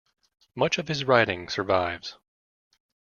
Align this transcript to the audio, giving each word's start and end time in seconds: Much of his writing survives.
Much 0.55 0.79
of 0.79 0.87
his 0.87 1.03
writing 1.03 1.47
survives. 1.47 2.17